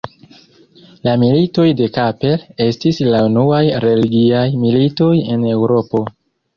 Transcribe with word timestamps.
La 1.07 1.13
Militoj 1.23 1.65
de 1.83 1.91
Kappel 1.99 2.43
estis 2.69 3.03
la 3.11 3.23
unuaj 3.29 3.63
religiaj 3.87 4.45
militoj 4.67 5.15
en 5.33 5.49
Eŭropo. 5.57 6.09